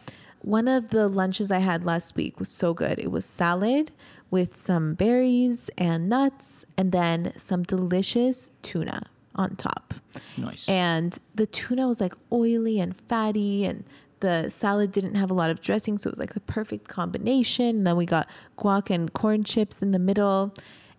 [0.40, 2.98] one of the lunches I had last week was so good.
[2.98, 3.92] It was salad
[4.30, 9.02] with some berries and nuts, and then some delicious tuna
[9.34, 9.94] on top.
[10.36, 10.68] nice.
[10.68, 13.84] And the tuna was like oily and fatty, and
[14.20, 17.78] the salad didn't have a lot of dressing, so it was like the perfect combination.
[17.78, 18.28] And then we got
[18.58, 20.54] guac and corn chips in the middle.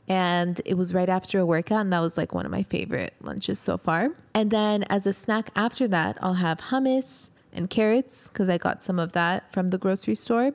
[0.07, 3.13] And it was right after a workout, and that was like one of my favorite
[3.21, 4.09] lunches so far.
[4.33, 8.83] And then as a snack after that, I'll have hummus and carrots because I got
[8.83, 10.51] some of that from the grocery store.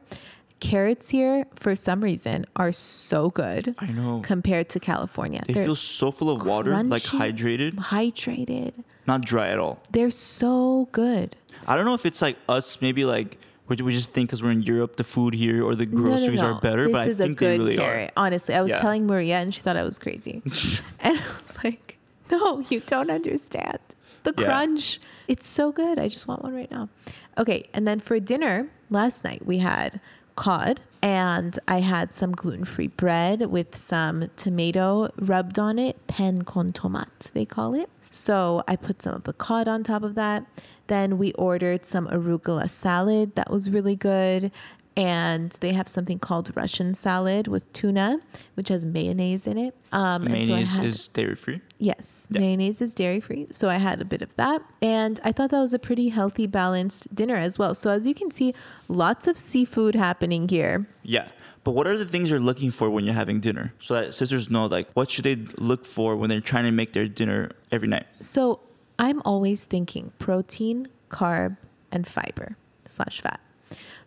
[0.58, 4.20] Carrots here, for some reason, are so good I know.
[4.24, 5.42] compared to California.
[5.46, 7.34] They They're feel so full of water, like crunchy.
[7.34, 8.72] hydrated, hydrated.
[9.06, 9.78] not dry at all.
[9.90, 11.36] They're so good.
[11.66, 14.50] I don't know if it's like us, maybe like we we just think because we're
[14.52, 17.32] in Europe, the food here or the groceries are better, This but I is think
[17.32, 18.12] a good they really carrot.
[18.16, 18.80] Honestly, I was Yeah.
[18.80, 20.40] telling Maria, and she thought I was crazy,
[21.00, 21.98] and I was like,
[22.30, 23.80] "No, you don't understand
[24.26, 24.48] the Yeah.
[24.48, 25.00] crunch.
[25.26, 25.98] It's so good.
[25.98, 26.90] I just want one right now."
[27.38, 30.00] Okay, and then for dinner last night we had
[30.36, 36.72] cod, and I had some gluten-free bread with some tomato rubbed on it, pan con
[36.72, 37.88] tomate they call it.
[38.10, 40.44] So I put some of the cod on top of that.
[40.88, 44.52] Then we ordered some arugula salad that was really good.
[44.96, 48.18] And they have something called Russian salad with tuna,
[48.54, 49.74] which has mayonnaise in it.
[49.92, 51.60] Um, and so Mayonnaise had- is dairy free.
[51.78, 52.40] Yes, Yeah.
[52.40, 53.46] mayonnaise is dairy free.
[53.52, 54.62] So I had a bit of that.
[54.80, 57.74] And I thought that was a pretty healthy, balanced dinner as well.
[57.74, 58.54] So as you can see,
[58.88, 60.86] lots of seafood happening here.
[61.02, 61.28] Yeah.
[61.62, 63.74] But what are the things you're looking for when you're having dinner?
[63.80, 66.92] So that sisters know like what should they look for when they're trying to make
[66.94, 68.06] their dinner every night?
[68.20, 68.60] So
[68.98, 71.58] I'm always thinking protein, carb,
[71.92, 72.56] and fiber
[72.86, 73.40] slash fat.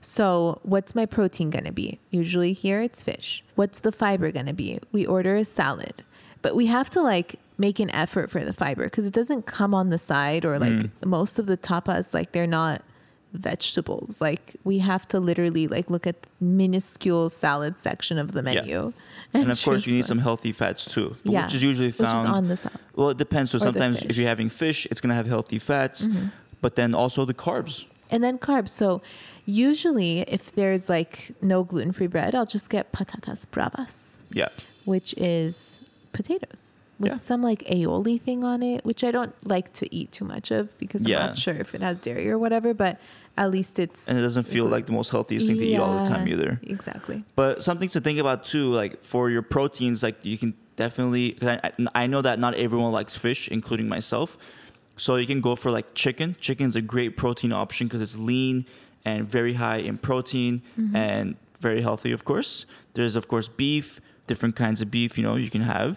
[0.01, 1.99] So what's my protein gonna be?
[2.11, 3.43] Usually here it's fish.
[3.55, 4.79] What's the fiber gonna be?
[4.91, 6.03] We order a salad,
[6.41, 9.73] but we have to like make an effort for the fiber because it doesn't come
[9.73, 10.91] on the side or like Mm.
[11.05, 12.81] most of the tapas like they're not
[13.33, 14.21] vegetables.
[14.21, 18.93] Like we have to literally like look at the minuscule salad section of the menu.
[19.33, 20.07] And of course, you need one.
[20.07, 22.27] some healthy fats too, yeah, which is usually which is found.
[22.27, 22.79] on the salad.
[22.95, 23.51] well, it depends.
[23.51, 24.03] So the sometimes if.
[24.03, 24.19] Mm-hmm.
[24.21, 26.07] you're having fish, it's gonna have healthy fats,
[26.61, 27.85] but then also the carbs.
[28.11, 28.69] And then carbs.
[28.69, 29.01] So
[29.49, 34.49] usually if there's like no gluten-free bread, I'll just get patatas bravas, Yeah.
[34.85, 35.83] which is
[36.13, 37.19] potatoes with Yeah.
[37.19, 40.77] some like aioli thing on it, which I don't like to eat too much of
[40.77, 41.25] because I'm Yeah.
[41.27, 42.99] not sure if it has dairy or whatever, but
[43.37, 45.97] at least it's And it doesn't feel like the most healthiest thing to eat all
[46.03, 46.59] the time either.
[46.63, 47.23] Exactly.
[47.35, 51.31] But something to think about too, like for your proteins, like you can definitely.
[51.33, 54.37] 'cause I, I know that not everyone likes fish, including myself.
[54.97, 56.35] So you can go for like chicken.
[56.41, 58.65] Chicken's a great protein option because it's lean
[59.09, 60.61] and very high in protein
[60.95, 62.65] and very healthy, of course.
[62.93, 63.87] There's of course beef,
[64.27, 65.17] different kinds of beef.
[65.17, 65.93] You know you can have,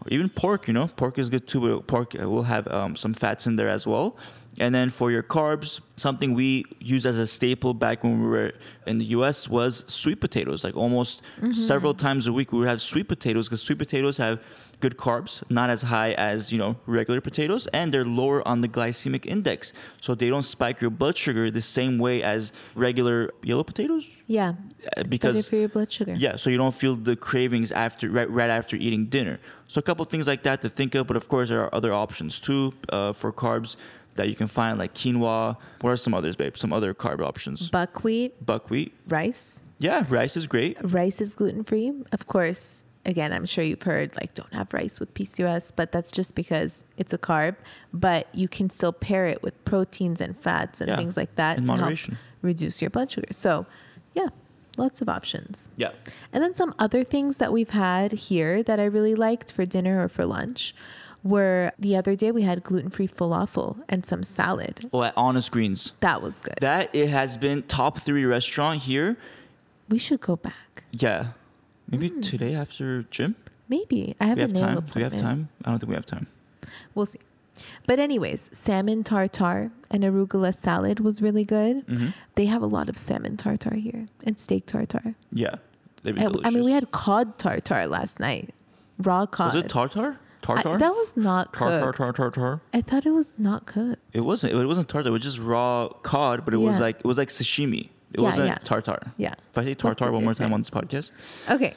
[0.00, 0.66] or even pork.
[0.68, 3.68] You know pork is good too, but pork will have um, some fats in there
[3.78, 4.16] as well.
[4.58, 8.52] And then for your carbs, something we used as a staple back when we were
[8.86, 10.62] in the US was sweet potatoes.
[10.62, 14.42] Like almost several times a week, we would have sweet potatoes because sweet potatoes have
[14.80, 18.68] good carbs, not as high as, you know, regular potatoes, and they're lower on the
[18.68, 19.72] glycemic index.
[20.00, 24.04] So they don't spike your blood sugar the same way as regular yellow potatoes.
[24.26, 24.54] Yeah.
[24.96, 26.14] Uh, because for your blood sugar.
[26.14, 29.38] yeah, so you don't feel the cravings after right, right after eating dinner.
[29.68, 31.92] So a couple things like that to think of, but of course there are other
[31.92, 33.76] options too uh, for carbs
[34.16, 35.56] that you can find like quinoa.
[35.80, 36.56] What are some others, babe?
[36.56, 37.68] Some other carb options?
[37.70, 38.94] Buckwheat, Buckwheat.
[39.08, 39.64] rice.
[39.78, 40.76] Yeah, rice is great.
[40.82, 41.92] Rice is gluten free.
[42.12, 46.10] Of course, again, I'm sure you've heard like don't have rice with PCOS, but that's
[46.10, 47.56] just because it's a carb.
[47.92, 51.58] But you can still pair it with proteins and fats and Yeah, things like that
[51.58, 51.98] in to help
[52.42, 53.32] reduce your blood sugar.
[53.32, 53.66] So,
[54.14, 54.28] yeah,
[54.76, 55.68] Lots of options.
[55.76, 55.90] Yeah.
[56.32, 60.02] And then some other things that we've had here that I really liked for dinner
[60.02, 60.74] or for lunch
[61.24, 64.88] were the other day we had gluten free falafel and some salad.
[64.92, 65.92] Oh, at Honest Greens.
[66.00, 66.54] That was good.
[66.60, 69.16] That it has been top three restaurant here.
[69.88, 70.84] we should go back.
[70.92, 71.28] Yeah.
[71.90, 73.34] Maybe today after gym.
[73.68, 74.14] Maybe.
[74.20, 74.78] I have We a have nail time.
[74.78, 74.92] appointment.
[74.94, 75.48] Do we have time?
[75.64, 76.26] I don't think we have time.
[76.94, 77.20] We'll see.
[77.86, 81.86] But anyways, salmon tartare and arugula salad was really good.
[81.86, 82.08] Mm-hmm.
[82.34, 85.14] They have a lot of salmon tartare here and steak tartare.
[85.32, 85.56] Yeah.
[86.04, 86.10] I,
[86.44, 88.50] I mean, we had cod tartare last night.
[88.98, 89.54] Raw cod.
[89.54, 90.18] Was it tartar?
[90.48, 90.78] I- Tartar?
[90.78, 91.96] that was not tartar, cooked.
[91.98, 92.60] tartar, tartar.
[92.72, 94.00] I thought it was not cooked.
[94.12, 94.52] It wasn't.
[94.52, 95.08] It wasn't tartar.
[95.08, 97.88] It was just raw cod, but it was like it was like sashimi.
[98.12, 98.58] It Yeah, wasn't yeah.
[98.64, 99.12] tartar.
[99.16, 99.34] Yeah.
[99.50, 101.10] If I say tartar the one more time on this podcast,
[101.50, 101.74] Okay.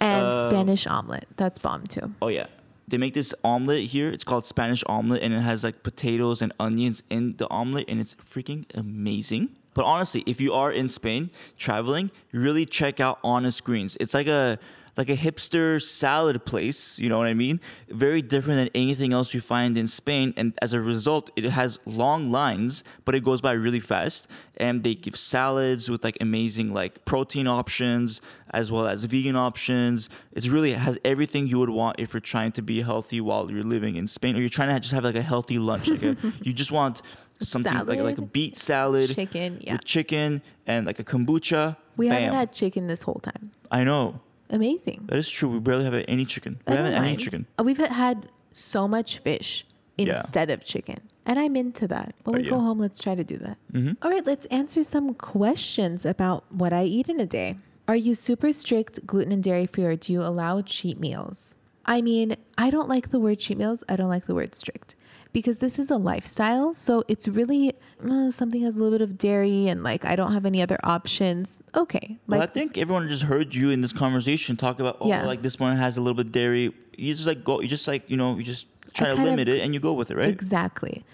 [0.00, 1.26] And Uh, Spanish omelet.
[1.36, 2.12] That's bomb too.
[2.20, 2.46] oh yeah,
[2.88, 4.10] they make this omelet here.
[4.10, 8.00] It's called Spanish omelet, and it has like potatoes and onions in the omelet, and
[8.00, 9.50] it's freaking amazing.
[9.72, 13.96] But honestly, if you are in Spain traveling, really check out Honest Greens.
[13.98, 14.58] It's like a
[14.96, 17.60] like a hipster salad place, you know what I mean?
[17.88, 21.78] Very different than anything else you find in Spain, and as a result, it has
[21.84, 24.28] long lines, but it goes by really fast.
[24.56, 30.08] And they give salads with like amazing like protein options as well as vegan options.
[30.32, 33.50] It's really it has everything you would want if you're trying to be healthy while
[33.50, 35.88] you're living in Spain, or you're trying to just have like a healthy lunch.
[35.88, 37.02] Like a, you just want
[37.40, 39.72] something like like a beet salad chicken, yeah.
[39.72, 41.76] with chicken and like a kombucha.
[41.96, 42.22] We Bam.
[42.22, 43.50] haven't had chicken this whole time.
[43.70, 45.04] I know Amazing.
[45.08, 45.48] that is true.
[45.50, 46.60] We barely have any chicken.
[46.66, 47.46] We I haven't had any chicken.
[47.58, 50.18] Uh, We've had so much fish Yeah.
[50.20, 50.98] instead of chicken.
[51.26, 52.14] And I'm into that.
[52.24, 52.62] When Oh, we go yeah.
[52.62, 53.56] home, let's try to do that.
[53.72, 53.96] Mhm.
[54.02, 57.56] All right, let's answer some questions about what I eat in a day.
[57.88, 61.56] Are you super strict gluten and dairy free or do you allow cheat meals?
[61.86, 63.84] I mean, I don't like the word cheat meals.
[63.88, 64.94] I don't like the word strict
[65.34, 66.72] because this is a lifestyle.
[66.72, 70.32] So it's really uh, something has a little bit of dairy and like I don't
[70.32, 71.58] have any other options.
[71.74, 72.16] Okay.
[72.26, 75.26] Well, Like I think everyone just heard you in this conversation talk about oh Yeah.
[75.26, 76.72] like this one has a little bit of dairy.
[76.96, 77.60] You just like go.
[77.60, 79.80] You just like you know you just try to kind of- limit it and you
[79.80, 80.28] go with it, right?
[80.28, 81.04] Exactly.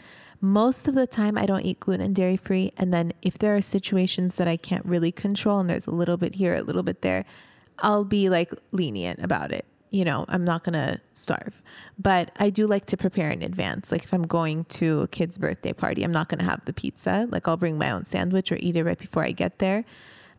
[0.42, 2.72] Most of the time, I don't eat gluten and dairy free.
[2.78, 6.16] And then if there are situations that I can't really control and there's a little
[6.16, 7.26] bit here, a little bit there,
[7.80, 9.66] I'll be like lenient about it.
[9.90, 11.62] You know, I'm not going to starve.
[11.98, 13.90] But I do like to prepare in advance.
[13.92, 16.72] Like if I'm going to a kid's birthday party, I'm not going to have the
[16.72, 17.26] pizza.
[17.30, 19.84] Like I'll bring my own sandwich or eat it right before I get there.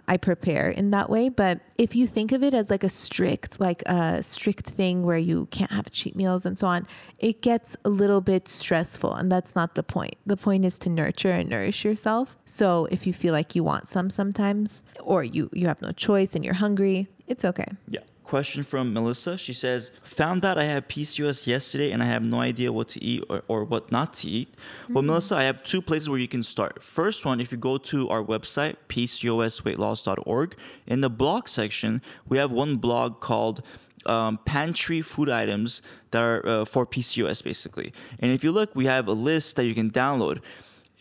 [0.08, 1.30] I prepare in that way.
[1.30, 5.18] But if you think of it as like a strict, like a strict thing where
[5.18, 6.88] you can't have cheat meals and so on,
[7.20, 9.14] it gets a little bit stressful.
[9.14, 10.16] And that's not the point.
[10.26, 12.38] The point is to nurture and nourish yourself.
[12.46, 16.36] So if you feel like you want some sometimes, or you, you have no choice
[16.36, 17.68] and you're hungry, it's okay.
[17.88, 18.02] Yeah.
[18.32, 19.38] Question from Melissa.
[19.38, 23.04] She says, Found out I had PCOS yesterday and I have no idea what to
[23.04, 24.54] eat or, or what not to eat.
[24.88, 26.82] Well, Melissa, I have two places where you can start.
[26.82, 30.56] First one, if you go to our website, PCOSweightloss.org,
[30.88, 33.63] in the blog section, we have one blog called
[34.06, 37.91] um, pantry food items that are uh, for PCOS basically.
[38.20, 40.39] And if you look, we have a list that you can download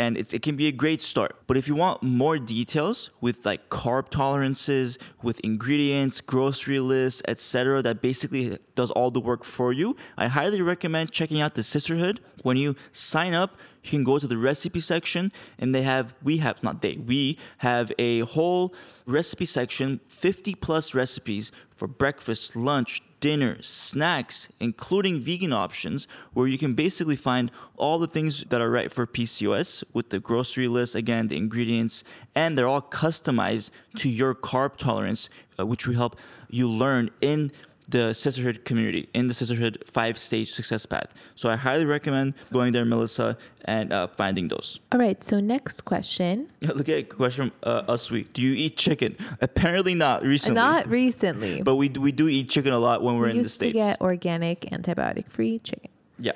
[0.01, 1.37] and it's, it can be a great start.
[1.47, 7.83] But if you want more details with like carb tolerances, with ingredients, grocery lists, etc.,
[7.83, 12.19] that basically does all the work for you, I highly recommend checking out the Cysterhood.
[12.43, 16.39] When you sign up, you can go to the recipe section, and they have we
[16.39, 23.03] have not they we have a whole recipe section, 50 plus recipes for breakfast, lunch,
[23.20, 28.70] dinner, snacks, including vegan options, where you can basically find all the things that are
[28.70, 32.02] right for PCOS with the grocery list, again, the ingredients,
[32.35, 35.28] and they're all customized to your carb tolerance,
[35.59, 36.16] uh, which we help
[36.48, 37.52] you learn in
[37.90, 41.12] the Cysterhood community, in the Cysterhood five stage success path.
[41.35, 44.79] So I highly recommend going there, Melissa, and uh, finding those.
[44.92, 45.22] All right.
[45.22, 46.48] So next question.
[46.62, 48.33] Look at a question from uh, us week.
[48.33, 49.16] Do you eat chicken?
[49.40, 50.55] Apparently not recently.
[50.55, 51.62] Not recently.
[51.62, 53.66] But we, we do eat chicken a lot when we're we in the used to
[53.70, 53.74] States.
[53.76, 55.90] get organic, antibiotic free chicken.
[56.18, 56.33] yeah.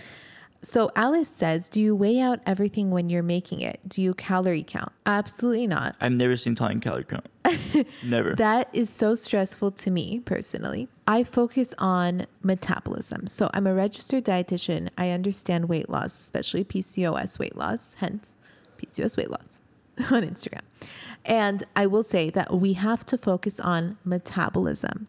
[0.63, 3.81] So Alice says, Do you weigh out everything when you're making it?
[3.87, 4.93] Do you calorie count?
[5.05, 5.95] Absolutely not.
[6.01, 7.27] I've never seen Tallene calorie count.
[8.03, 8.35] never.
[8.35, 10.89] That is so stressful to me personally.
[11.07, 13.27] I focus on metabolism.
[13.27, 14.89] So I'm a registered dietitian.
[14.97, 18.37] I understand weight loss, especially PCOS weight loss, hence
[18.79, 19.61] PCOS weight loss
[20.11, 20.63] on Instagram.
[21.25, 25.09] And I will say that we have to focus on metabolism.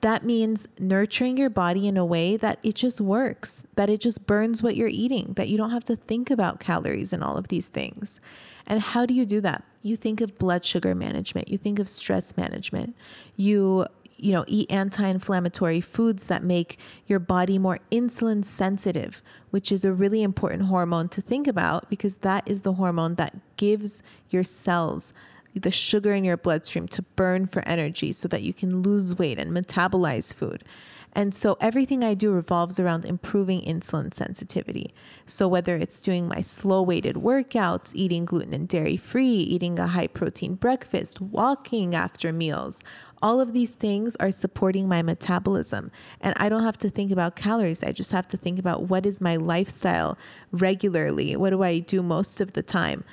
[0.00, 4.26] That means nurturing your body in a way that it just works, that it just
[4.26, 7.48] burns what you're eating, that you don't have to think about calories and all of
[7.48, 8.20] these things.
[8.66, 9.64] And how do you do that?
[9.82, 12.96] You think of blood sugar management, you think of stress management.
[13.36, 13.86] You
[14.22, 19.92] you know, eat anti-inflammatory foods that make your body more insulin sensitive, which is a
[19.92, 25.12] really important hormone to think about because that is the hormone that gives your cells
[25.54, 29.38] the sugar in your bloodstream to burn for energy so that you can lose weight
[29.38, 30.64] and metabolize food.
[31.12, 34.94] And so everything I do revolves around improving insulin sensitivity.
[35.26, 39.88] So whether it's doing my slow weighted workouts, eating gluten and dairy free, eating a
[39.88, 42.84] high protein breakfast, walking after meals,
[43.22, 45.90] all of these things are supporting my metabolism.
[46.20, 47.82] And I don't have to think about calories.
[47.82, 50.16] I just have to think about what is my lifestyle
[50.52, 51.36] regularly?
[51.36, 53.04] What do I do most of the time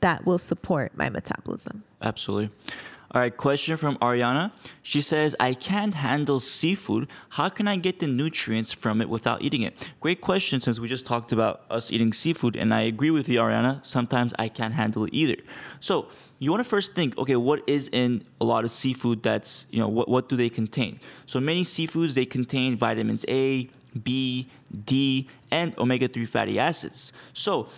[0.00, 1.84] that will support my metabolism?
[2.02, 2.50] Absolutely.
[3.10, 4.52] All right, question from Ariana.
[4.82, 7.08] She says, I can't handle seafood.
[7.30, 9.92] How can I get the nutrients from it without eating it?
[10.00, 13.38] Great question since we just talked about us eating seafood, and I agree with you,
[13.38, 13.84] Ariana.
[13.84, 15.36] Sometimes I can't handle it either.
[15.80, 16.08] So
[16.38, 19.80] you want to first think, okay, what is in a lot of seafood that's, you
[19.80, 21.00] know, what, what do they contain?
[21.24, 23.70] So many seafoods, they contain vitamins A,
[24.02, 24.50] B,
[24.84, 27.14] D, and omega 3 fatty acids.
[27.32, 27.70] So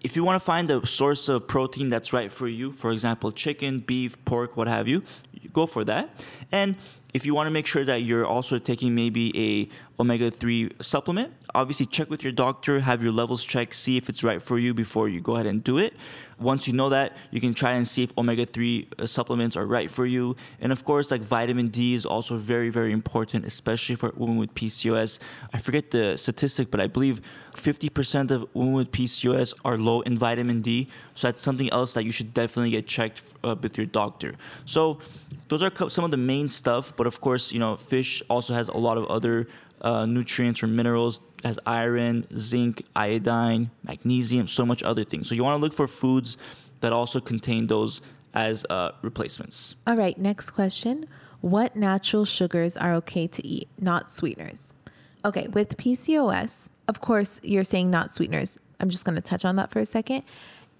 [0.00, 3.32] if you want to find a source of protein that's right for you, for example,
[3.32, 6.24] chicken, beef, pork, what have you, you go for that.
[6.52, 6.76] And
[7.18, 9.68] if you want to make sure that you're also taking maybe a
[10.00, 14.40] omega-3 supplement, obviously check with your doctor, have your levels checked, see if it's right
[14.40, 15.94] for you before you go ahead and do it.
[16.38, 19.90] Once you know that, you can try and see if omega-3 uh, supplements are right
[19.90, 20.36] for you.
[20.60, 24.54] And of course, like vitamin D is also very, very important, especially for women with
[24.54, 25.18] PCOS.
[25.52, 27.20] I forget the statistic, but I believe
[27.54, 30.86] 50% of women with PCOS are low in vitamin D.
[31.16, 34.34] So that's something else that you should definitely get checked uh, with your doctor.
[34.64, 35.00] So
[35.48, 36.94] those are some of the main stuff.
[36.94, 39.48] But of course, you know, fish also has a lot of other
[39.80, 45.28] uh, nutrients or minerals as iron, zinc, iodine, magnesium, so much other things.
[45.28, 46.38] So you want to look for foods
[46.80, 48.00] that also contain those
[48.34, 49.76] as uh, replacements.
[49.86, 51.06] All right, next question.
[51.40, 54.74] What natural sugars are okay to eat, not sweeteners?
[55.24, 58.58] Okay, with PCOS, of course, you're saying not sweeteners.
[58.80, 60.22] I'm just going to touch on that for a second.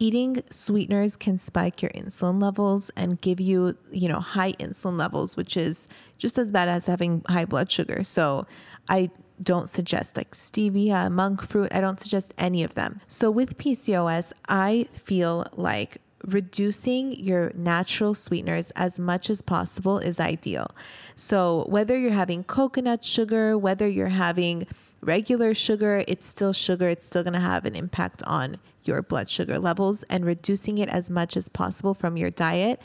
[0.01, 5.37] Eating sweeteners can spike your insulin levels and give you, you know, high insulin levels,
[5.37, 8.03] which is just as bad as having high blood sugar.
[8.03, 8.47] So,
[8.89, 9.11] I
[9.43, 11.73] don't suggest like stevia, monk fruit.
[11.73, 13.01] I don't suggest any of them.
[13.07, 20.19] So with PCOS, I feel like reducing your natural sweeteners as much as possible is
[20.19, 20.71] ideal.
[21.15, 24.67] So whether you're having coconut sugar, whether you're having
[25.01, 26.89] regular sugar, it's still sugar.
[26.89, 30.89] It's still going to have an impact on your blood sugar levels and reducing it
[30.89, 32.81] as much as possible from your diet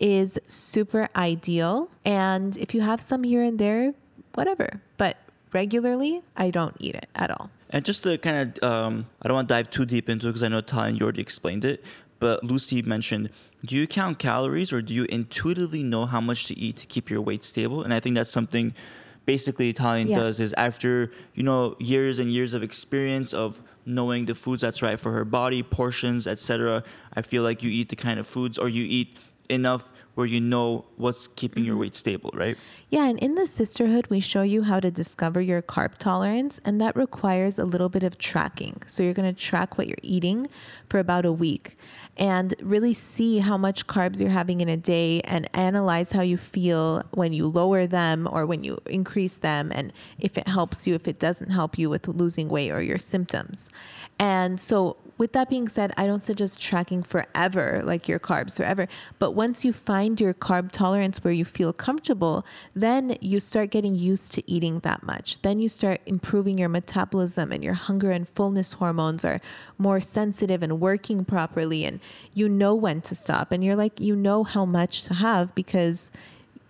[0.00, 1.88] is super ideal.
[2.04, 3.94] And if you have some here and there,
[4.34, 4.80] whatever.
[4.96, 5.18] But
[5.52, 7.50] regularly, I don't eat it at all.
[7.70, 10.30] And just to kind of, um, I don't want to dive too deep into it
[10.30, 11.84] because I know Tallene, you already explained it.
[12.18, 13.30] But Lucy mentioned,
[13.64, 17.10] do you count calories or do you intuitively know how much to eat to keep
[17.10, 17.82] your weight stable?
[17.82, 18.74] And I think that's something
[19.26, 20.18] basically Tallene yeah.
[20.18, 24.82] does is after, you know, years and years of experience of knowing the foods that's
[24.82, 26.82] right for her body, portions, etc.
[27.14, 30.40] I feel like you eat the kind of foods or you eat enough where you
[30.40, 31.82] know what's keeping your mm-hmm.
[31.82, 32.56] weight stable, right?
[32.94, 36.80] Yeah, and in the Cysterhood, we show you how to discover your carb tolerance, and
[36.80, 38.80] that requires a little bit of tracking.
[38.86, 40.46] So you're going to track what you're eating
[40.88, 41.74] for about a week
[42.16, 46.36] and really see how much carbs you're having in a day and analyze how you
[46.36, 50.94] feel when you lower them or when you increase them and if it helps you,
[50.94, 53.68] if it doesn't help you with losing weight or your symptoms.
[54.20, 58.88] And so with that being said, I don't suggest tracking forever, like your carbs forever.
[59.18, 62.44] But once you find your carb tolerance where you feel comfortable,
[62.84, 65.40] then you start getting used to eating that much.
[65.42, 69.40] Then you start improving your metabolism and your hunger and fullness hormones are
[69.78, 71.84] more sensitive and working properly.
[71.84, 72.00] And
[72.34, 73.50] you know when to stop.
[73.52, 76.12] And you're like, you know how much to have because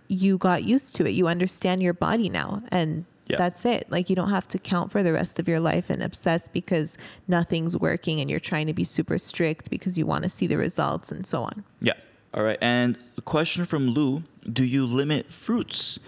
[0.07, 1.11] you got used to it.
[1.11, 2.63] You understand your body now.
[2.69, 3.37] And yeah.
[3.37, 3.87] That's it.
[3.89, 6.95] Like you don't have to count for the rest of your life and obsess because
[7.27, 10.57] nothing's working and you're trying to be super strict because you want to see the
[10.57, 11.63] results and so on.
[11.81, 11.93] Yeah.
[12.35, 12.57] All right.
[12.61, 15.99] And a question from Lou Do you limit fruits?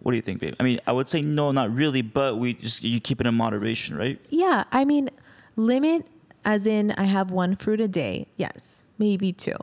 [0.00, 0.56] What do you think, babe?
[0.58, 3.36] I mean, I would say no, not really, but we just, you keep it in
[3.36, 4.18] moderation, right?
[4.30, 4.64] Yeah.
[4.72, 5.08] I mean,
[5.54, 6.04] limit
[6.44, 8.26] as in I have one fruit a day.
[8.36, 9.56] Yes, maybe two.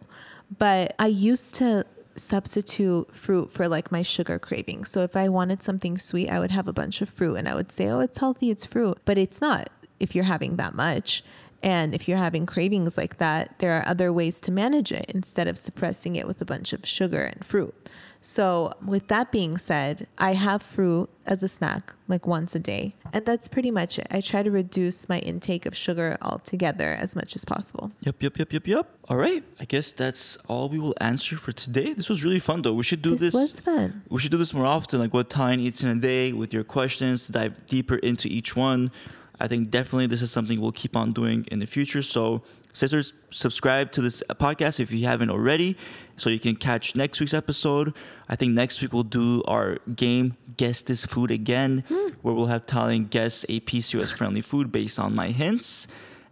[0.57, 1.85] But I used to
[2.15, 4.85] substitute fruit for like my sugar craving.
[4.85, 7.55] So if I wanted something sweet, I would have a bunch of fruit and I
[7.55, 8.97] would say, oh, it's healthy, it's fruit.
[9.05, 11.23] But it's not if you're having that much.
[11.61, 15.47] And if you're having cravings like that, there are other ways to manage it instead
[15.47, 17.75] of suppressing it with a bunch of sugar and fruit.
[18.21, 22.95] So, with that being said, I have fruit as a snack like once a day,
[23.13, 24.07] and that's pretty much it.
[24.11, 27.91] I try to reduce my intake of sugar altogether as much as possible.
[28.01, 28.89] Yep, yep, yep, yep, yep.
[29.07, 29.43] All right.
[29.61, 31.93] I guess that's all we will answer for today.
[31.93, 32.73] This was really fun, though.
[32.73, 33.21] We should do this.
[33.21, 34.03] This was fun.
[34.09, 36.65] We should do this more often, like what Tallene eats in a day with your
[36.65, 38.91] questions to dive deeper into each one.
[39.39, 42.01] I think definitely this is something we'll keep on doing in the future.
[42.01, 45.77] So, sisters, subscribe to this podcast if you haven't already,
[46.17, 47.93] so you can catch next week's episode.
[48.27, 52.09] I think next week we'll do our game Guess This Food Again, hmm.
[52.21, 55.87] where we'll have Tallene guess a PCOS friendly food based on my hints.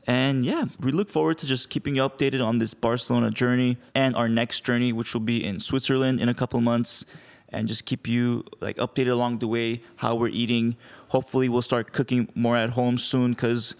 [0.07, 4.15] And yeah, we look forward to just keeping you updated on this Barcelona journey and
[4.15, 7.05] our next journey, which will be in Switzerland in a couple months,
[7.49, 10.77] and just keep you like updated along the way how we're eating.
[11.09, 13.75] Hopefully, we'll start cooking more at home soon because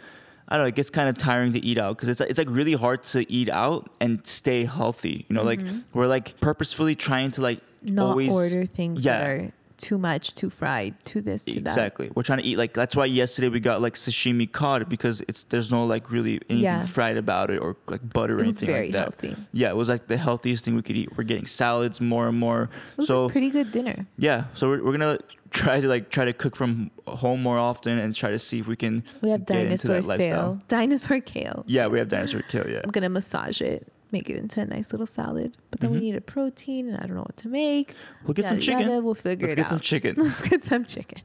[0.48, 2.50] I don't know, it gets kind of tiring to eat out because it's it's like
[2.50, 5.26] really hard to eat out and stay healthy.
[5.28, 5.80] You know, like mm-hmm.
[5.94, 9.18] we're like purposefully trying to like Not always order things yeah.
[9.18, 11.70] that are too much, too fried, too this, too that.
[11.72, 12.10] Exactly.
[12.16, 15.44] We're trying to eat like that's why yesterday we got like sashimi cod because it's
[15.46, 16.84] there's no like really anything Yeah.
[16.86, 19.22] fried about it or like butter or It was anything very like that.
[19.24, 19.36] healthy.
[19.54, 21.16] Yeah, it was like the healthiest thing we could eat.
[21.18, 22.64] We're getting salads more and more.
[22.64, 24.06] It was so a pretty good dinner.
[24.18, 25.20] yeah, so we're, we're gonna
[25.52, 28.68] try to like try to cook from home more often and try to see if
[28.68, 30.30] we can We have get into dinosaur that lifestyle.
[30.54, 31.64] sale, dinosaur kale.
[31.68, 32.82] Yeah, we have dinosaur kale, Yeah.
[32.84, 35.55] I'm gonna massage it, make it into a nice little salad.
[35.72, 36.05] But then we mm-hmm.
[36.05, 37.93] need a protein, and I don't know what to make.
[38.26, 38.89] We'll get some Yada, chicken.
[38.89, 39.72] yada, We'll figure Let's it out.
[39.72, 40.16] Let's get some chicken.
[40.18, 41.22] Let's get some chicken.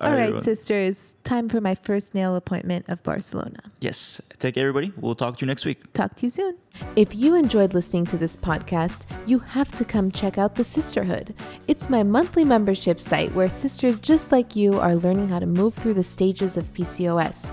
[0.00, 0.42] All right, everyone.
[0.42, 1.14] sisters.
[1.22, 3.60] Time for my first nail appointment of Barcelona.
[3.80, 4.20] Yes.
[4.38, 4.92] Take care, everybody.
[5.00, 5.92] We'll talk to you next week.
[5.92, 6.56] Talk to you soon.
[6.96, 11.32] If you enjoyed listening to this podcast, you have to come check out The Cysterhood.
[11.68, 15.74] It's my monthly membership site where sisters just like you are learning how to move
[15.74, 17.52] through the stages of PCOS.